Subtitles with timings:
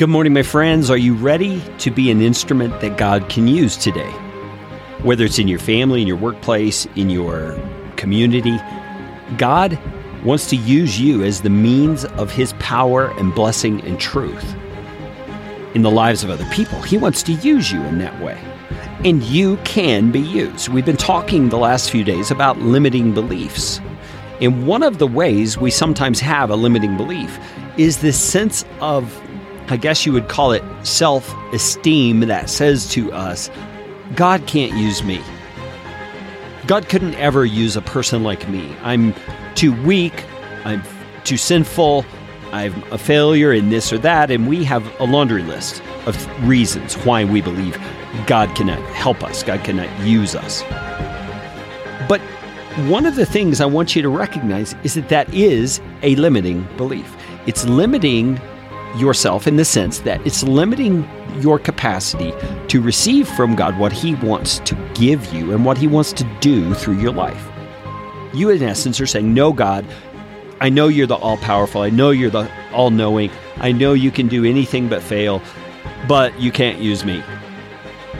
[0.00, 0.90] Good morning, my friends.
[0.90, 4.10] Are you ready to be an instrument that God can use today?
[5.02, 7.60] Whether it's in your family, in your workplace, in your
[7.96, 8.58] community,
[9.36, 9.78] God
[10.24, 14.54] wants to use you as the means of His power and blessing and truth
[15.74, 16.80] in the lives of other people.
[16.80, 18.42] He wants to use you in that way.
[19.04, 20.70] And you can be used.
[20.70, 23.82] We've been talking the last few days about limiting beliefs.
[24.40, 27.38] And one of the ways we sometimes have a limiting belief
[27.76, 29.14] is this sense of
[29.70, 33.48] I guess you would call it self esteem that says to us,
[34.16, 35.22] God can't use me.
[36.66, 38.74] God couldn't ever use a person like me.
[38.82, 39.14] I'm
[39.54, 40.24] too weak.
[40.64, 40.82] I'm
[41.22, 42.04] too sinful.
[42.50, 44.32] I'm a failure in this or that.
[44.32, 47.78] And we have a laundry list of reasons why we believe
[48.26, 50.62] God cannot help us, God cannot use us.
[52.08, 52.20] But
[52.88, 56.66] one of the things I want you to recognize is that that is a limiting
[56.76, 57.16] belief.
[57.46, 58.40] It's limiting
[58.96, 61.08] yourself in the sense that it's limiting
[61.40, 62.32] your capacity
[62.68, 66.24] to receive from God what He wants to give you and what He wants to
[66.40, 67.48] do through your life.
[68.32, 69.84] You, in essence, are saying, No, God,
[70.60, 71.82] I know you're the all powerful.
[71.82, 73.30] I know you're the all knowing.
[73.56, 75.42] I know you can do anything but fail,
[76.06, 77.22] but you can't use me.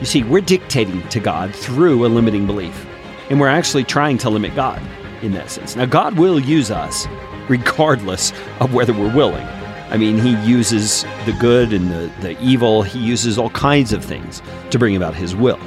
[0.00, 2.86] You see, we're dictating to God through a limiting belief,
[3.30, 4.82] and we're actually trying to limit God
[5.22, 5.74] in that sense.
[5.76, 7.06] Now, God will use us
[7.48, 9.46] regardless of whether we're willing.
[9.88, 14.04] I mean, he uses the good and the, the evil, he uses all kinds of
[14.04, 15.60] things to bring about his will.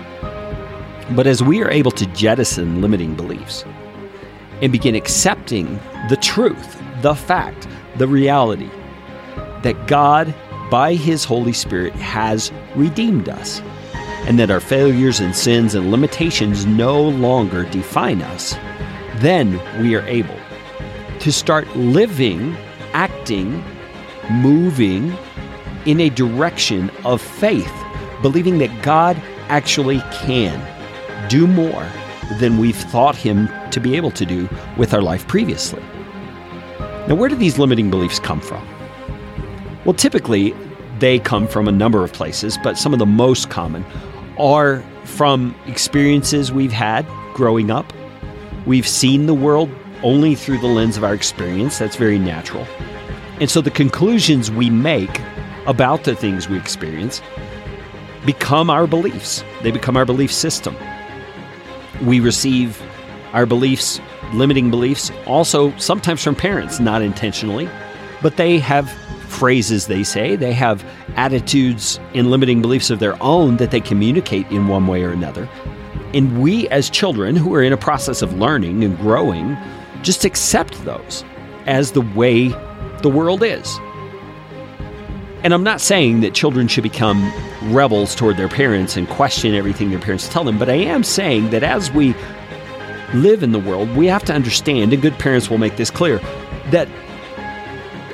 [1.11, 3.63] But as we are able to jettison limiting beliefs
[4.61, 8.69] and begin accepting the truth, the fact, the reality
[9.63, 10.33] that God,
[10.69, 13.61] by his Holy Spirit, has redeemed us,
[14.27, 18.53] and that our failures and sins and limitations no longer define us,
[19.15, 20.37] then we are able
[21.19, 22.55] to start living,
[22.93, 23.63] acting,
[24.29, 25.15] moving
[25.85, 27.71] in a direction of faith,
[28.21, 30.59] believing that God actually can
[31.29, 31.87] do more
[32.39, 35.81] than we've thought Him to be able to do with our life previously.
[37.07, 38.67] Now, where do these limiting beliefs come from?
[39.85, 40.53] Well, typically,
[40.99, 43.85] they come from a number of places, but some of the most common
[44.37, 47.91] are from experiences we've had growing up.
[48.65, 49.69] We've seen the world
[50.03, 51.79] only through the lens of our experience.
[51.79, 52.67] That's very natural.
[53.39, 55.21] And so the conclusions we make
[55.65, 57.21] about the things we experience
[58.25, 60.75] become our beliefs, they become our belief system.
[62.01, 62.81] We receive
[63.33, 64.01] our beliefs,
[64.33, 67.69] limiting beliefs, also sometimes from parents, not intentionally,
[68.21, 68.91] but they have
[69.29, 70.83] phrases they say, they have
[71.15, 75.47] attitudes and limiting beliefs of their own that they communicate in one way or another.
[76.13, 79.55] And we, as children who are in a process of learning and growing,
[80.01, 81.23] just accept those
[81.67, 82.49] as the way
[83.01, 83.79] the world is.
[85.41, 87.31] And I'm not saying that children should become
[87.73, 91.51] rebels toward their parents and question everything their parents tell them, but I am saying
[91.51, 92.13] that as we
[93.13, 96.19] live in the world, we have to understand, and good parents will make this clear,
[96.71, 96.89] that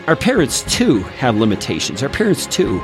[0.07, 2.03] our parents too have limitations.
[2.03, 2.78] Our parents too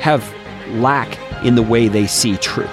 [0.00, 0.34] have
[0.70, 2.68] lack in the way they see truth.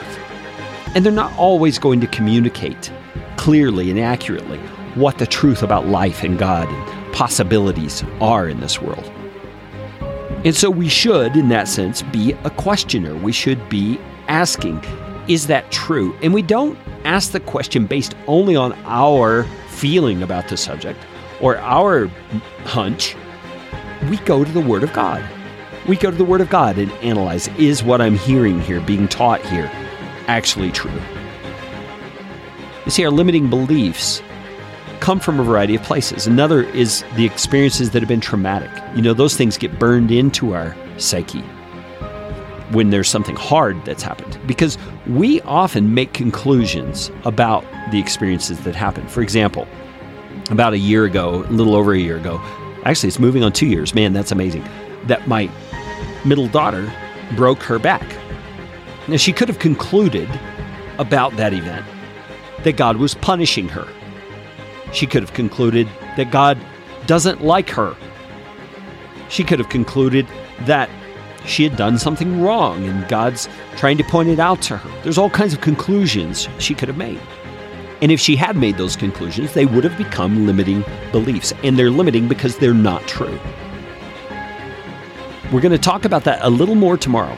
[0.96, 2.92] And they're not always going to communicate
[3.38, 4.58] clearly and accurately
[4.96, 9.12] what the truth about life and God and possibilities are in this world.
[10.46, 13.16] And so we should, in that sense, be a questioner.
[13.16, 14.82] We should be asking,
[15.28, 16.16] is that true?
[16.22, 21.00] And we don't ask the question based only on our feeling about the subject
[21.42, 22.08] or our
[22.64, 23.16] hunch.
[24.10, 25.24] We go to the Word of God.
[25.88, 29.08] We go to the Word of God and analyze is what I'm hearing here, being
[29.08, 29.70] taught here,
[30.28, 31.02] actually true?
[32.86, 34.22] You see, our limiting beliefs
[35.10, 36.28] come from a variety of places.
[36.28, 38.70] Another is the experiences that have been traumatic.
[38.96, 41.42] You know, those things get burned into our psyche
[42.70, 44.78] when there's something hard that's happened because
[45.08, 49.08] we often make conclusions about the experiences that happen.
[49.08, 49.68] For example,
[50.52, 52.40] about a year ago, a little over a year ago,
[52.86, 53.96] actually, it's moving on two years.
[53.96, 54.64] Man, that's amazing.
[55.06, 55.50] That my
[56.24, 56.88] middle daughter
[57.36, 58.06] broke her back.
[59.08, 60.30] Now, she could have concluded
[61.00, 61.84] about that event
[62.64, 63.88] that God was punishing her
[64.94, 65.88] she could have concluded
[66.18, 66.58] that God
[67.06, 67.96] doesn't like her.
[69.30, 70.28] She could have concluded
[70.62, 70.90] that
[71.46, 73.48] she had done something wrong and God's
[73.78, 75.02] trying to point it out to her.
[75.04, 77.22] There's all kinds of conclusions she could have made.
[78.02, 81.54] And if she had made those conclusions, they would have become limiting beliefs.
[81.64, 83.40] And they're limiting because they're not true.
[85.52, 87.38] We're going to talk about that a little more tomorrow,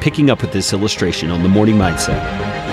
[0.00, 2.69] picking up with this illustration on the morning mindset.